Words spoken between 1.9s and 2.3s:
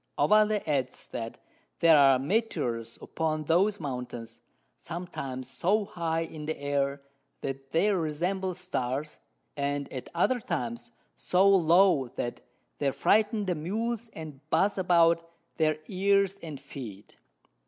are